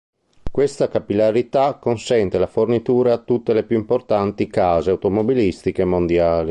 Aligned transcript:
Questa 0.51 0.87
capillarità 0.87 1.75
consente 1.75 2.39
la 2.39 2.47
fornitura 2.47 3.13
a 3.13 3.17
tutte 3.19 3.53
le 3.53 3.63
più 3.63 3.77
importanti 3.77 4.47
case 4.47 4.89
automobilistiche 4.89 5.85
mondiali. 5.85 6.39